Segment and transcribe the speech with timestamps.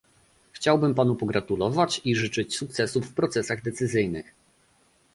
[0.51, 4.31] Chciałbym panu pogratulować i życzyć sukcesów w procesach decyzyjnych